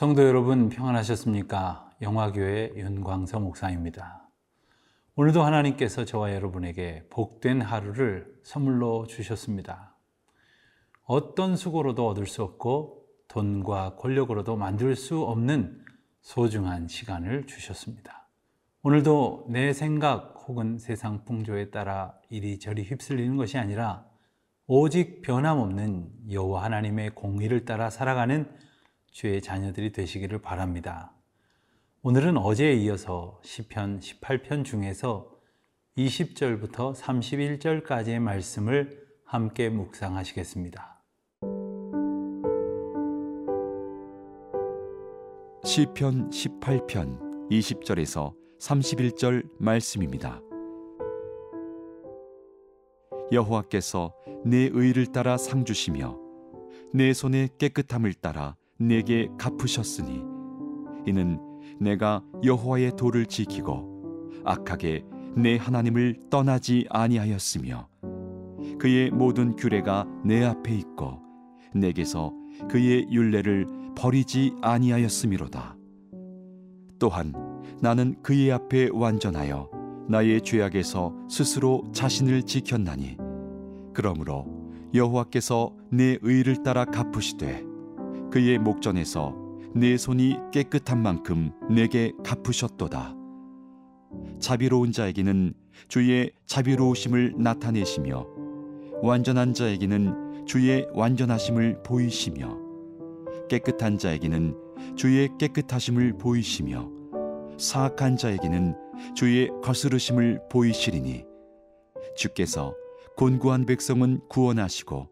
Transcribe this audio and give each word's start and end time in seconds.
성도 0.00 0.26
여러분 0.26 0.70
평안하셨습니까? 0.70 1.90
영화교회 2.00 2.72
윤광서 2.74 3.38
목사입니다. 3.38 4.30
오늘도 5.14 5.42
하나님께서 5.42 6.06
저와 6.06 6.32
여러분에게 6.32 7.04
복된 7.10 7.60
하루를 7.60 8.34
선물로 8.42 9.06
주셨습니다. 9.06 9.94
어떤 11.04 11.54
수고로도 11.54 12.08
얻을 12.08 12.24
수 12.24 12.42
없고 12.42 13.04
돈과 13.28 13.96
권력으로도 13.96 14.56
만들 14.56 14.96
수 14.96 15.20
없는 15.20 15.84
소중한 16.22 16.88
시간을 16.88 17.46
주셨습니다. 17.46 18.26
오늘도 18.82 19.48
내 19.50 19.74
생각 19.74 20.34
혹은 20.48 20.78
세상 20.78 21.26
풍조에 21.26 21.68
따라 21.68 22.14
이리저리 22.30 22.84
휩쓸리는 22.84 23.36
것이 23.36 23.58
아니라 23.58 24.06
오직 24.66 25.20
변함없는 25.20 26.32
여호와 26.32 26.64
하나님의 26.64 27.10
공의를 27.10 27.66
따라 27.66 27.90
살아가는 27.90 28.69
주의 29.10 29.40
자녀들이 29.42 29.92
되시기를 29.92 30.40
바랍니다. 30.40 31.12
오늘은 32.02 32.36
어제에 32.36 32.74
이어서 32.74 33.40
시편 33.42 34.00
18편 34.00 34.64
중에서 34.64 35.30
20절부터 35.98 36.94
31절까지의 36.94 38.20
말씀을 38.20 39.06
함께 39.24 39.68
묵상하시겠습니다. 39.68 41.02
시편 45.64 46.30
18편 46.30 47.48
20절에서 47.50 48.34
31절 48.58 49.48
말씀입니다. 49.58 50.40
여호와께서 53.32 54.14
내 54.44 54.70
의를 54.72 55.06
따라 55.06 55.36
상 55.36 55.64
주시며 55.64 56.18
내 56.92 57.12
손의 57.12 57.50
깨끗함을 57.58 58.14
따라 58.14 58.56
내게 58.80 59.28
갚으셨으니 59.38 60.24
이는 61.06 61.38
내가 61.78 62.22
여호와의 62.42 62.92
도를 62.96 63.26
지키고 63.26 64.40
악하게 64.44 65.04
내 65.36 65.56
하나님을 65.56 66.16
떠나지 66.30 66.86
아니하였으며 66.88 67.88
그의 68.78 69.10
모든 69.10 69.54
규례가 69.54 70.06
내 70.24 70.44
앞에 70.44 70.74
있고 70.74 71.20
내게서 71.74 72.32
그의 72.68 73.06
윤례를 73.10 73.66
버리지 73.96 74.54
아니하였음이로다. 74.62 75.76
또한 76.98 77.32
나는 77.80 78.16
그의 78.22 78.50
앞에 78.50 78.88
완전하여 78.92 79.70
나의 80.08 80.40
죄악에서 80.40 81.14
스스로 81.28 81.84
자신을 81.92 82.42
지켰나니 82.42 83.16
그러므로 83.92 84.46
여호와께서 84.94 85.74
내 85.90 86.18
의를 86.22 86.62
따라 86.62 86.84
갚으시되 86.84 87.69
그의 88.30 88.58
목전에서 88.58 89.34
내 89.74 89.96
손이 89.96 90.36
깨끗한 90.52 91.02
만큼 91.02 91.52
내게 91.68 92.12
갚으셨도다. 92.24 93.14
자비로운 94.38 94.92
자에게는 94.92 95.54
주의 95.88 96.30
자비로우심을 96.46 97.34
나타내시며 97.38 98.26
완전한 99.02 99.54
자에게는 99.54 100.46
주의 100.46 100.86
완전하심을 100.92 101.82
보이시며 101.82 102.56
깨끗한 103.48 103.98
자에게는 103.98 104.54
주의 104.96 105.28
깨끗하심을 105.38 106.18
보이시며 106.18 106.88
사악한 107.58 108.16
자에게는 108.16 108.74
주의 109.14 109.48
거스르심을 109.62 110.42
보이시리니 110.50 111.24
주께서 112.16 112.74
곤고한 113.16 113.66
백성은 113.66 114.20
구원하시고 114.28 115.08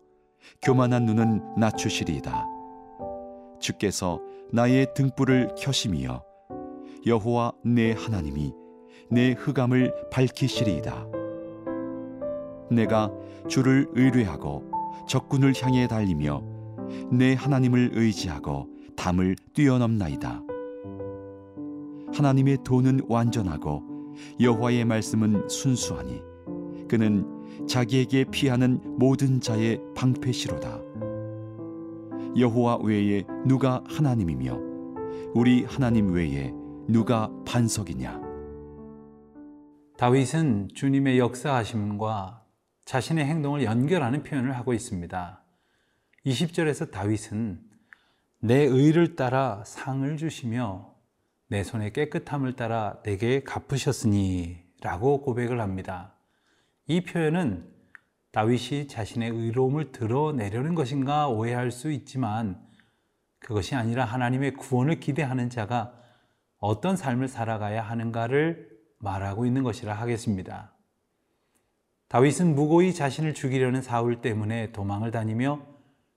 교만한 0.63 1.05
눈은 1.05 1.57
낮추시리이다. 1.57 2.58
주께서 3.61 4.21
나의 4.53 4.89
등불을 4.95 5.55
켜심이여 5.59 6.23
여호와 7.07 7.53
내 7.65 7.93
하나님이 7.93 8.53
내 9.11 9.33
흑암을 9.33 10.11
밝히시리이다. 10.11 11.07
내가 12.71 13.11
주를 13.49 13.87
의뢰하고 13.93 14.71
적군을 15.09 15.55
향해 15.63 15.87
달리며 15.87 16.43
내 17.11 17.35
하나님을 17.35 17.93
의지하고 17.95 18.69
담을 18.97 19.37
뛰어넘나이다. 19.55 20.43
하나님의 22.13 22.59
도는 22.65 23.01
완전하고 23.09 23.83
여호와의 24.41 24.85
말씀은 24.85 25.49
순수하니 25.49 26.23
그는 26.89 27.27
자기에게 27.67 28.25
피하는 28.25 28.81
모든 28.99 29.41
자의 29.41 29.81
방패시로다. 29.95 30.88
여호와 32.37 32.79
외에 32.83 33.25
누가 33.47 33.83
하나님이며 33.89 34.59
우리 35.35 35.65
하나님 35.65 36.13
외에 36.13 36.53
누가 36.89 37.31
반석이냐 37.47 38.21
다윗은 39.97 40.69
주님의 40.75 41.19
역사하심과 41.19 42.45
자신의 42.85 43.25
행동을 43.27 43.65
연결하는 43.65 44.23
표현을 44.23 44.57
하고 44.57 44.73
있습니다. 44.73 45.45
20절에서 46.25 46.91
다윗은 46.91 47.61
내 48.41 48.63
의를 48.63 49.17
따라 49.17 49.63
상을 49.67 50.17
주시며 50.17 50.95
내 51.49 51.65
손의 51.65 51.93
깨끗함을 51.93 52.55
따라 52.55 53.03
내게 53.03 53.43
갚으셨으니 53.43 54.59
라고 54.81 55.21
고백을 55.23 55.61
합니다. 55.61 56.15
이 56.87 57.03
표현은 57.03 57.69
다윗이 58.39 58.87
자신의 58.87 59.31
의로움을 59.31 59.91
드러내려는 59.91 60.77
것인가 60.77 61.27
오해할 61.27 61.73
수 61.73 61.91
있지만 61.91 62.65
그것이 63.41 63.75
아니라 63.75 64.05
하나님의 64.05 64.55
구원을 64.55 65.01
기대하는 65.01 65.51
자가 65.51 65.93
어떤 66.61 66.97
삶을 66.97 67.27
살아가야 67.27 67.83
하는가를 67.83 68.71
말하고 68.99 69.45
있는 69.45 69.65
것이라 69.65 69.93
하겠습니다. 69.93 70.73
다윗은 72.07 72.55
무고히 72.55 72.95
자신을 72.95 73.35
죽이려는 73.35 73.83
사울 73.83 74.21
때문에 74.21 74.71
도망을 74.71 75.11
다니며 75.11 75.61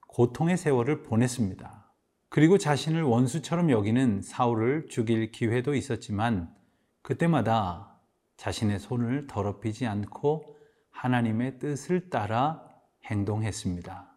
고통의 0.07 0.57
세월을 0.57 1.01
보냈습니다. 1.01 1.91
그리고 2.29 2.59
자신을 2.59 3.01
원수처럼 3.01 3.71
여기는 3.71 4.21
사울을 4.21 4.89
죽일 4.91 5.31
기회도 5.31 5.73
있었지만 5.73 6.53
그때마다 7.01 7.97
자신의 8.37 8.77
손을 8.77 9.25
더럽히지 9.25 9.87
않고 9.87 10.60
하나님의 11.01 11.57
뜻을 11.57 12.11
따라 12.11 12.63
행동했습니다. 13.05 14.07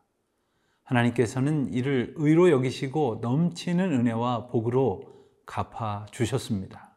하나님께서는 0.83 1.73
이를 1.73 2.13
의로 2.17 2.51
여기시고 2.51 3.21
넘치는 3.23 3.91
은혜와 3.91 4.49
복으로 4.49 5.03
갚아 5.47 6.05
주셨습니다. 6.11 6.95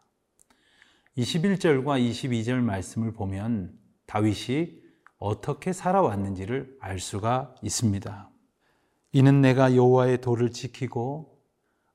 21절과 1.18 2.06
22절 2.06 2.56
말씀을 2.56 3.14
보면 3.14 3.80
다윗이 4.08 4.82
어떻게 5.20 5.72
살아왔는지를 5.72 6.78
알 6.82 7.00
수가 7.00 7.56
있습니다. 7.62 8.30
이는 9.14 9.40
내가 9.40 9.74
여호와의 9.74 10.20
도를 10.20 10.52
지키고 10.52 11.40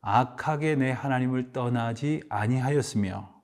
악하게 0.00 0.76
내 0.76 0.90
하나님을 0.92 1.52
떠나지 1.52 2.22
아니하였으며 2.30 3.34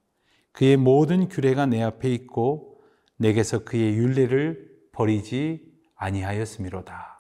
그의 0.53 0.79
모든 0.79 1.29
규례가 1.29 1.67
내 1.67 1.83
앞에 1.83 2.11
있고 2.15 2.78
내게서 3.19 3.65
그의 3.65 3.97
윤례를 3.97 4.69
버리지 4.93 5.69
아니하였음이로다. 5.97 7.19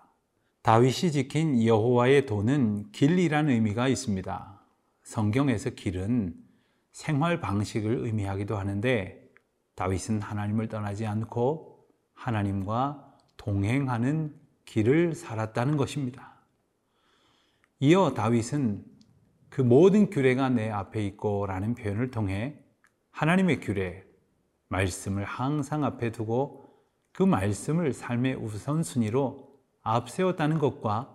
다윗이 0.62 1.12
지킨 1.12 1.65
여호와의 1.65 2.27
도는 2.27 2.92
길이라는 2.92 3.53
의미가 3.53 3.89
있습니다. 3.89 4.60
성경에서 5.03 5.71
길은 5.71 6.34
생활 6.92 7.41
방식을 7.41 8.04
의미하기도 8.04 8.56
하는데 8.56 9.28
다윗은 9.74 10.21
하나님을 10.21 10.68
떠나지 10.68 11.06
않고 11.06 11.86
하나님과 12.15 13.15
동행하는 13.36 14.34
길을 14.65 15.15
살았다는 15.15 15.77
것입니다. 15.77 16.34
이어 17.80 18.12
다윗은 18.15 18.84
그 19.48 19.62
모든 19.62 20.10
규례가 20.10 20.48
내 20.50 20.68
앞에 20.68 21.04
있고 21.06 21.47
라는 21.47 21.74
표현을 21.74 22.10
통해 22.10 22.59
하나님의 23.10 23.60
규례, 23.60 24.04
말씀을 24.68 25.24
항상 25.24 25.84
앞에 25.84 26.12
두고 26.12 26.68
그 27.12 27.22
말씀을 27.22 27.92
삶의 27.92 28.36
우선순위로 28.36 29.48
앞세웠다는 29.82 30.59
것과 30.59 31.15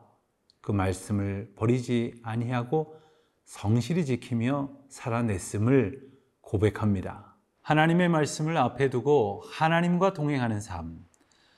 그 0.61 0.71
말씀을 0.71 1.53
버리지 1.55 2.21
아니하고 2.23 2.99
성실히 3.45 4.05
지키며 4.05 4.71
살아냈음을 4.89 6.11
고백합니다. 6.41 7.35
하나님의 7.61 8.09
말씀을 8.09 8.57
앞에 8.57 8.89
두고 8.89 9.43
하나님과 9.49 10.13
동행하는 10.13 10.59
삶, 10.59 11.05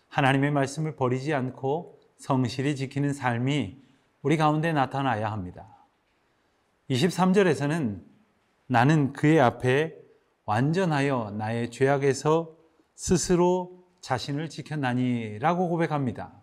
하나님의 0.10 0.52
말씀을 0.52 0.96
버리지 0.96 1.34
않고 1.34 2.00
성실히 2.18 2.76
지키는 2.76 3.14
삶이 3.14 3.84
우리 4.22 4.38
가운데 4.38 4.74
나타나야 4.74 5.32
합니다. 5.32 5.68
23절에서는 6.90 8.02
나는 8.68 9.14
그의 9.14 9.40
앞에 9.40 10.05
완전하여 10.46 11.34
나의 11.38 11.72
죄악에서 11.72 12.56
스스로 12.94 13.84
자신을 14.02 14.50
지켰나니 14.50 15.40
라고 15.40 15.70
고백합니다. 15.70 16.34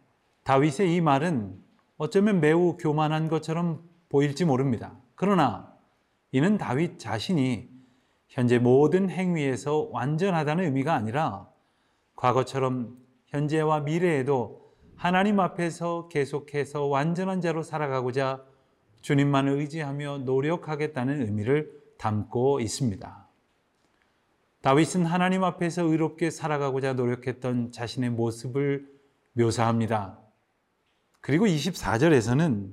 다윗의 0.43 0.95
이 0.95 1.01
말은 1.01 1.57
어쩌면 1.97 2.41
매우 2.41 2.77
교만한 2.77 3.29
것처럼 3.29 3.89
보일지 4.09 4.45
모릅니다. 4.45 4.97
그러나 5.15 5.73
이는 6.33 6.59
다윗 6.59 6.99
자신이 6.99 7.71
현재 8.29 8.59
모든 8.59 9.09
행위에서 9.09 9.89
완전하다는 9.93 10.65
의미가 10.65 10.95
아니라 10.95 11.49
과거처럼 12.17 12.97
현재와 13.27 13.81
미래에도 13.81 14.73
하나님 14.97 15.39
앞에서 15.39 16.09
계속해서 16.09 16.87
완전한 16.87 17.41
자로 17.41 17.63
살아가고자 17.63 18.43
주님만을 19.01 19.53
의지하며 19.59 20.19
노력하겠다는 20.19 21.23
의미를 21.23 21.71
담고 21.99 22.61
있습니다. 22.61 23.22
다윗은 24.63 25.05
하나님 25.07 25.43
앞에서 25.43 25.83
의롭게 25.83 26.31
살아가고자 26.31 26.93
노력했던 26.93 27.73
자신의 27.73 28.11
모습을 28.11 28.89
묘사합니다. 29.33 30.21
그리고 31.21 31.47
24절에서는 31.47 32.73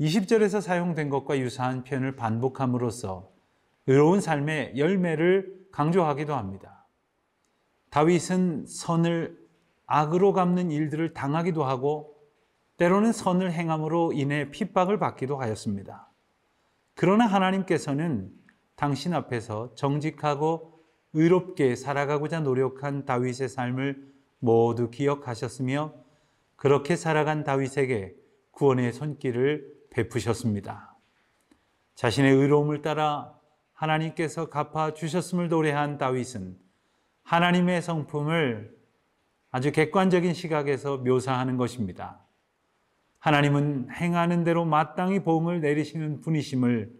20절에서 0.00 0.60
사용된 0.60 1.08
것과 1.08 1.38
유사한 1.38 1.84
표현을 1.84 2.16
반복함으로써 2.16 3.30
의로운 3.86 4.20
삶의 4.20 4.76
열매를 4.76 5.68
강조하기도 5.70 6.34
합니다. 6.34 6.86
다윗은 7.90 8.66
선을 8.66 9.38
악으로 9.86 10.32
갚는 10.32 10.72
일들을 10.72 11.14
당하기도 11.14 11.64
하고 11.64 12.16
때로는 12.76 13.12
선을 13.12 13.52
행함으로 13.52 14.12
인해 14.12 14.50
핍박을 14.50 14.98
받기도 14.98 15.36
하였습니다. 15.36 16.10
그러나 16.94 17.26
하나님께서는 17.26 18.32
당신 18.76 19.14
앞에서 19.14 19.74
정직하고 19.74 20.78
의롭게 21.14 21.76
살아가고자 21.76 22.40
노력한 22.40 23.06
다윗의 23.06 23.48
삶을 23.48 24.12
모두 24.38 24.90
기억하셨으며 24.90 25.94
그렇게 26.56 26.94
살아간 26.94 27.42
다윗에게 27.42 28.14
구원의 28.52 28.92
손길을 28.92 29.74
베푸셨습니다. 29.90 30.94
자신의 31.94 32.34
의로움을 32.34 32.82
따라 32.82 33.34
하나님께서 33.72 34.50
갚아 34.50 34.94
주셨음을 34.94 35.48
노래한 35.48 35.98
다윗은 35.98 36.58
하나님의 37.22 37.82
성품을 37.82 38.76
아주 39.50 39.72
객관적인 39.72 40.34
시각에서 40.34 40.98
묘사하는 40.98 41.56
것입니다. 41.56 42.20
하나님은 43.18 43.88
행하는 43.90 44.44
대로 44.44 44.64
마땅히 44.64 45.20
보응을 45.20 45.60
내리시는 45.60 46.20
분이심을 46.20 46.92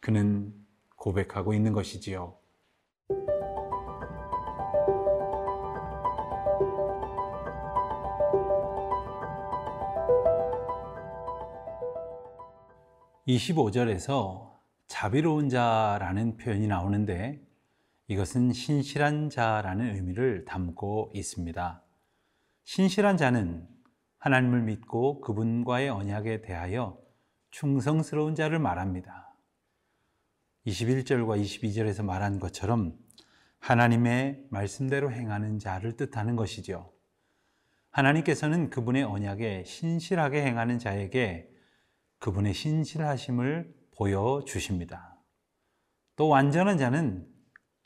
그는 0.00 0.59
고백하고 1.00 1.54
있는 1.54 1.72
것이지요. 1.72 2.36
(25절에서) 13.26 14.50
자비로운 14.88 15.48
자라는 15.48 16.36
표현이 16.36 16.66
나오는데 16.66 17.40
이것은 18.08 18.52
신실한 18.52 19.30
자라는 19.30 19.94
의미를 19.94 20.44
담고 20.44 21.12
있습니다. 21.14 21.82
신실한 22.64 23.16
자는 23.16 23.66
하나님을 24.18 24.62
믿고 24.62 25.22
그분과의 25.22 25.88
언약에 25.88 26.42
대하여 26.42 26.98
충성스러운 27.50 28.34
자를 28.34 28.58
말합니다. 28.58 29.32
21절과 30.70 31.42
22절에서 31.42 32.04
말한 32.04 32.38
것처럼 32.38 32.96
하나님의 33.58 34.46
말씀대로 34.50 35.10
행하는 35.10 35.58
자를 35.58 35.96
뜻하는 35.96 36.36
것이죠. 36.36 36.92
하나님께서는 37.90 38.70
그분의 38.70 39.02
언약에 39.02 39.64
신실하게 39.64 40.42
행하는 40.42 40.78
자에게 40.78 41.50
그분의 42.18 42.54
신실하심을 42.54 43.74
보여주십니다. 43.96 45.18
또 46.16 46.28
완전한 46.28 46.78
자는 46.78 47.26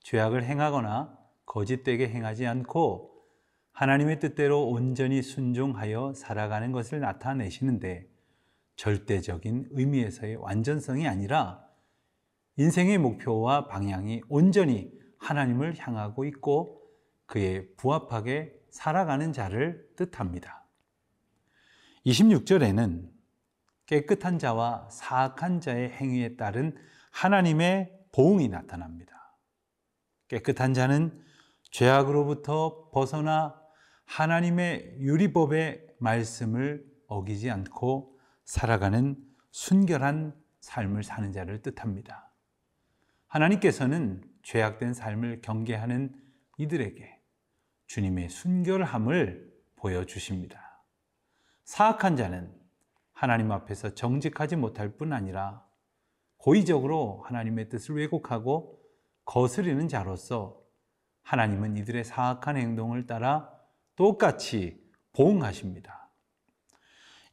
죄악을 0.00 0.44
행하거나 0.44 1.16
거짓되게 1.46 2.08
행하지 2.08 2.46
않고 2.46 3.14
하나님의 3.72 4.20
뜻대로 4.20 4.68
온전히 4.68 5.22
순종하여 5.22 6.12
살아가는 6.14 6.70
것을 6.70 7.00
나타내시는데 7.00 8.08
절대적인 8.76 9.68
의미에서의 9.70 10.36
완전성이 10.36 11.08
아니라 11.08 11.63
인생의 12.56 12.98
목표와 12.98 13.66
방향이 13.66 14.22
온전히 14.28 14.92
하나님을 15.18 15.76
향하고 15.78 16.24
있고 16.24 16.82
그에 17.26 17.66
부합하게 17.76 18.52
살아가는 18.70 19.32
자를 19.32 19.88
뜻합니다. 19.96 20.66
26절에는 22.06 23.10
깨끗한 23.86 24.38
자와 24.38 24.88
사악한 24.90 25.60
자의 25.60 25.90
행위에 25.90 26.36
따른 26.36 26.76
하나님의 27.10 27.92
보응이 28.12 28.48
나타납니다. 28.48 29.36
깨끗한 30.28 30.74
자는 30.74 31.22
죄악으로부터 31.70 32.90
벗어나 32.92 33.60
하나님의 34.04 34.96
유리법의 35.00 35.86
말씀을 35.98 36.84
어기지 37.06 37.50
않고 37.50 38.18
살아가는 38.44 39.16
순결한 39.50 40.34
삶을 40.60 41.02
사는 41.02 41.32
자를 41.32 41.62
뜻합니다. 41.62 42.33
하나님께서는 43.34 44.22
죄악된 44.44 44.94
삶을 44.94 45.40
경계하는 45.42 46.14
이들에게 46.56 47.20
주님의 47.88 48.28
순결함을 48.28 49.52
보여주십니다. 49.74 50.84
사악한 51.64 52.16
자는 52.16 52.54
하나님 53.12 53.50
앞에서 53.50 53.94
정직하지 53.94 54.54
못할 54.54 54.96
뿐 54.96 55.12
아니라 55.12 55.66
고의적으로 56.36 57.24
하나님의 57.26 57.70
뜻을 57.70 57.96
왜곡하고 57.96 58.80
거스리는 59.24 59.88
자로서 59.88 60.62
하나님은 61.22 61.76
이들의 61.78 62.04
사악한 62.04 62.56
행동을 62.56 63.08
따라 63.08 63.50
똑같이 63.96 64.80
보응하십니다. 65.12 66.08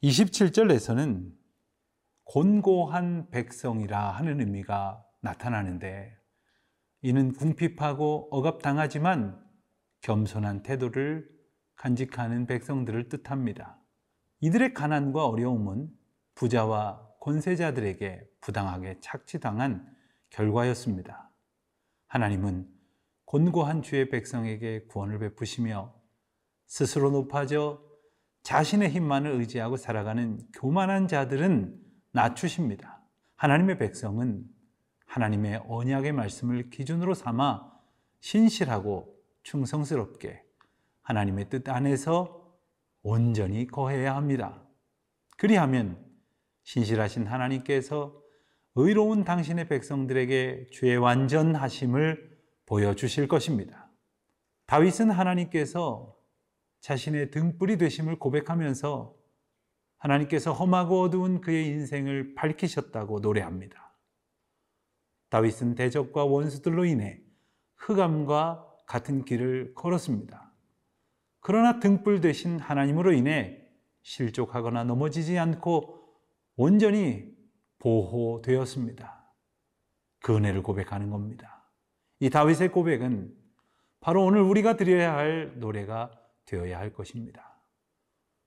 27절에서는 0.02 1.32
곤고한 2.24 3.30
백성이라 3.30 4.10
하는 4.10 4.40
의미가 4.40 5.04
나타나는데 5.22 6.16
이는 7.00 7.32
궁핍하고 7.32 8.28
억압당하지만 8.30 9.42
겸손한 10.02 10.62
태도를 10.62 11.28
간직하는 11.76 12.46
백성들을 12.46 13.08
뜻합니다. 13.08 13.78
이들의 14.40 14.74
가난과 14.74 15.26
어려움은 15.26 15.88
부자와 16.34 17.08
권세자들에게 17.20 18.28
부당하게 18.40 18.98
착취당한 19.00 19.88
결과였습니다. 20.30 21.30
하나님은 22.08 22.68
곤고한 23.24 23.82
주의 23.82 24.08
백성에게 24.08 24.86
구원을 24.86 25.18
베푸시며 25.18 25.94
스스로 26.66 27.10
높아져 27.10 27.82
자신의 28.42 28.90
힘만을 28.90 29.30
의지하고 29.32 29.76
살아가는 29.76 30.38
교만한 30.52 31.06
자들은 31.06 31.80
낮추십니다. 32.12 33.00
하나님의 33.36 33.78
백성은 33.78 34.44
하나님의 35.12 35.64
언약의 35.68 36.12
말씀을 36.12 36.70
기준으로 36.70 37.12
삼아 37.12 37.70
신실하고 38.20 39.14
충성스럽게 39.42 40.42
하나님의 41.02 41.50
뜻 41.50 41.68
안에서 41.68 42.56
온전히 43.02 43.66
거해야 43.66 44.16
합니다. 44.16 44.62
그리하면 45.36 46.02
신실하신 46.62 47.26
하나님께서 47.26 48.22
의로운 48.74 49.24
당신의 49.24 49.68
백성들에게 49.68 50.68
죄 50.72 50.96
완전하심을 50.96 52.38
보여주실 52.64 53.28
것입니다. 53.28 53.90
다윗은 54.64 55.10
하나님께서 55.10 56.16
자신의 56.80 57.32
등불이 57.32 57.76
되심을 57.76 58.18
고백하면서 58.18 59.14
하나님께서 59.98 60.54
험하고 60.54 61.02
어두운 61.02 61.42
그의 61.42 61.66
인생을 61.66 62.34
밝히셨다고 62.34 63.20
노래합니다. 63.20 63.91
다윗은 65.32 65.76
대적과 65.76 66.26
원수들로 66.26 66.84
인해 66.84 67.18
흑암과 67.76 68.66
같은 68.86 69.24
길을 69.24 69.72
걸었습니다. 69.74 70.52
그러나 71.40 71.80
등불 71.80 72.20
되신 72.20 72.58
하나님으로 72.58 73.14
인해 73.14 73.66
실족하거나 74.02 74.84
넘어지지 74.84 75.38
않고 75.38 76.04
온전히 76.56 77.34
보호되었습니다. 77.78 79.32
그 80.20 80.36
은혜를 80.36 80.62
고백하는 80.62 81.08
겁니다. 81.08 81.66
이 82.20 82.28
다윗의 82.28 82.70
고백은 82.70 83.34
바로 84.00 84.26
오늘 84.26 84.42
우리가 84.42 84.76
드려야 84.76 85.14
할 85.14 85.58
노래가 85.58 86.10
되어야 86.44 86.78
할 86.78 86.92
것입니다. 86.92 87.58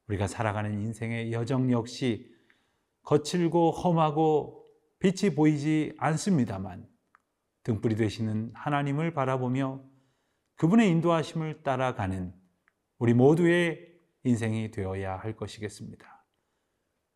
우리가 0.07 0.27
살아가는 0.27 0.71
인생의 0.71 1.31
여정 1.31 1.71
역시 1.71 2.31
거칠고 3.01 3.71
험하고 3.71 4.64
빛이 5.05 5.35
보이지 5.35 5.93
않습니다만 5.99 6.87
등불이 7.61 7.95
되시는 7.95 8.49
하나님을 8.55 9.13
바라보며 9.13 9.83
그분의 10.55 10.89
인도하심을 10.89 11.61
따라가는 11.61 12.33
우리 12.97 13.13
모두의 13.13 13.99
인생이 14.23 14.71
되어야 14.71 15.17
할 15.17 15.35
것이겠습니다. 15.35 16.25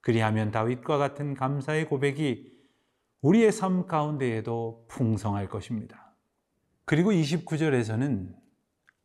그리하면 0.02 0.52
다윗과 0.52 1.00
같은 1.00 1.34
감사의 1.34 1.88
고백이 1.88 2.60
우리의 3.22 3.52
삶 3.52 3.88
가운데에도 3.88 4.86
풍성할 4.88 5.50
것입니다. 5.50 6.16
그리고 6.86 7.12
29절에서는 7.12 8.36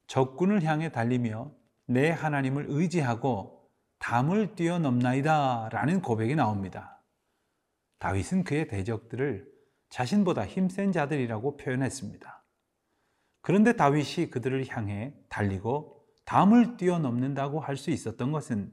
적군을 0.08 0.62
향해 0.62 0.92
달리며 0.92 1.50
내 1.86 2.10
하나님을 2.10 2.66
의지하고 2.68 3.66
담을 3.98 4.54
뛰어넘나이다 4.56 5.70
라는 5.72 6.02
고백이 6.02 6.34
나옵니다. 6.34 6.93
다윗은 7.98 8.44
그의 8.44 8.68
대적들을 8.68 9.46
자신보다 9.88 10.46
힘센 10.46 10.92
자들이라고 10.92 11.56
표현했습니다. 11.56 12.44
그런데 13.40 13.74
다윗이 13.74 14.30
그들을 14.30 14.66
향해 14.68 15.14
달리고 15.28 16.04
담을 16.24 16.76
뛰어넘는다고 16.76 17.60
할 17.60 17.76
수 17.76 17.90
있었던 17.90 18.32
것은 18.32 18.72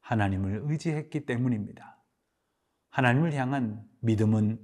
하나님을 0.00 0.62
의지했기 0.64 1.26
때문입니다. 1.26 2.00
하나님을 2.90 3.34
향한 3.34 3.84
믿음은 4.00 4.60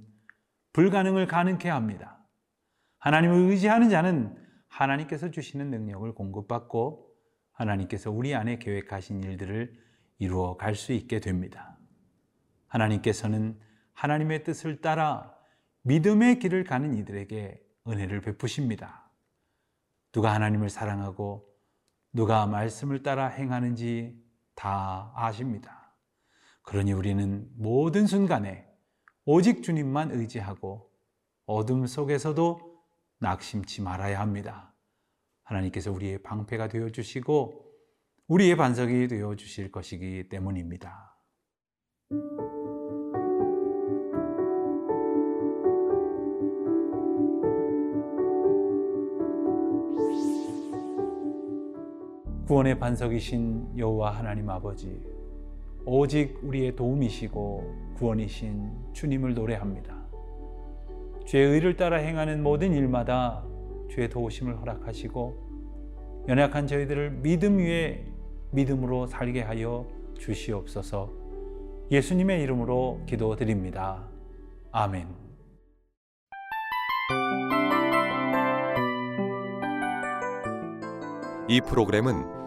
불가능을 0.71 1.27
가능케 1.27 1.69
합니다. 1.69 2.25
하나님을 2.99 3.51
의지하는 3.51 3.89
자는 3.89 4.35
하나님께서 4.69 5.29
주시는 5.29 5.69
능력을 5.69 6.11
공급받고 6.13 7.13
하나님께서 7.51 8.09
우리 8.09 8.33
안에 8.33 8.57
계획하신 8.57 9.21
일들을 9.21 9.77
이루어 10.17 10.55
갈 10.57 10.75
수 10.75 10.93
있게 10.93 11.19
됩니다. 11.19 11.77
하나님께서는 12.67 13.59
하나님의 13.93 14.43
뜻을 14.43 14.81
따라 14.81 15.35
믿음의 15.83 16.39
길을 16.39 16.63
가는 16.63 16.93
이들에게 16.95 17.61
은혜를 17.87 18.21
베푸십니다. 18.21 19.09
누가 20.11 20.33
하나님을 20.33 20.69
사랑하고 20.69 21.51
누가 22.13 22.45
말씀을 22.45 23.03
따라 23.03 23.27
행하는지 23.27 24.23
다 24.55 25.11
아십니다. 25.15 25.93
그러니 26.61 26.93
우리는 26.93 27.49
모든 27.55 28.07
순간에 28.07 28.67
오직 29.25 29.63
주님만 29.63 30.11
의지하고 30.11 30.91
어둠 31.45 31.87
속에서도 31.87 32.73
낙심치 33.19 33.81
말아야 33.81 34.19
합니다. 34.19 34.73
하나님께서 35.43 35.91
우리의 35.91 36.23
방패가 36.23 36.69
되어 36.69 36.89
주시고 36.89 37.63
우리의 38.27 38.55
반석이 38.55 39.07
되어 39.07 39.35
주실 39.35 39.71
것이기 39.71 40.29
때문입니다. 40.29 41.17
구원의 52.53 52.77
반석이신 52.77 53.79
여호와 53.79 54.11
하나님 54.11 54.47
아버지 54.47 55.01
오직 55.85 56.37
우리의 56.43 56.75
도움이시고 56.75 57.95
구원이신 57.97 58.93
주님을 58.93 59.33
노래합니다. 59.33 59.95
주의 61.25 61.47
의를 61.47 61.75
따라 61.77 61.97
행하는 61.97 62.43
모든 62.43 62.71
일마다 62.73 63.43
주의 63.89 64.07
도우심을 64.07 64.59
허락하시고 64.59 66.25
연약한 66.27 66.67
저희들을 66.67 67.21
믿음 67.23 67.57
위에 67.57 68.05
믿음으로 68.51 69.07
살게 69.07 69.41
하여 69.41 69.87
주시옵소서. 70.19 71.11
예수님의 71.89 72.43
이름으로 72.43 73.01
기도드립니다. 73.07 74.07
아멘. 74.71 75.07
이 81.49 81.59
프로그램은 81.61 82.32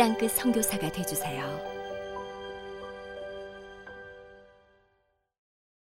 땅끝 0.00 0.30
선교사가 0.30 0.90
되주세요. 0.92 1.69